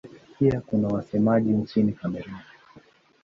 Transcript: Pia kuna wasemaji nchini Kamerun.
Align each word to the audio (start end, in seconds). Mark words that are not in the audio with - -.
Pia 0.39 0.61
kuna 0.61 0.87
wasemaji 0.87 1.51
nchini 1.51 1.91
Kamerun. 1.93 2.35